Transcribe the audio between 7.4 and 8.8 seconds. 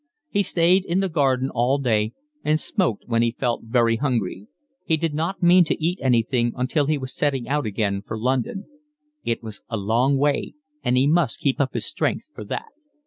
out again for London: